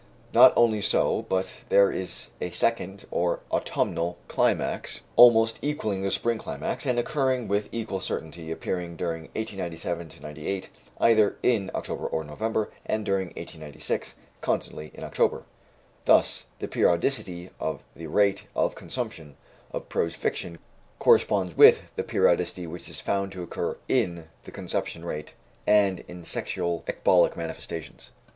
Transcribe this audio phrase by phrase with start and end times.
[0.33, 6.39] Not only so, but there is a second, or autumnal climax, almost equaling the spring
[6.39, 10.69] climax, and occuring with equal certainty, appearing during 1897 98
[10.99, 15.43] either in October or November, and during 1896, constantly in October.
[16.05, 19.35] Thus, the periodicity of the rate of consumption
[19.71, 20.57] of prose fiction
[20.97, 25.35] corresponds with the periodicity which is found to occur in the conception rate
[25.67, 28.09] and in sexual ecbolic manifestations.